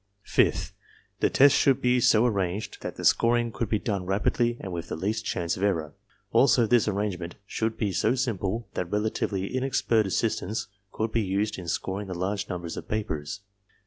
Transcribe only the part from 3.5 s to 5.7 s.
J could be done rapidly and with the least chance of